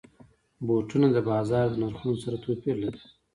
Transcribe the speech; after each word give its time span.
بوټونه 0.65 1.07
د 1.11 1.17
بازار 1.29 1.65
د 1.71 1.75
نرخونو 1.81 2.15
سره 2.23 2.35
توپیر 2.45 2.75
لري. 2.83 3.01